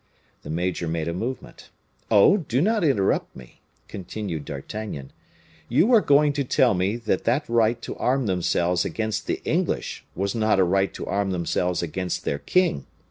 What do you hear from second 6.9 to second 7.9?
that that right